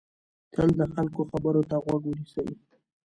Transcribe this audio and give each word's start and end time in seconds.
تل 0.53 0.69
د 0.79 0.81
خلکو 0.93 1.21
خبرو 1.31 1.61
ته 1.69 1.77
غوږ 1.83 2.03
ونیسئ. 2.07 2.47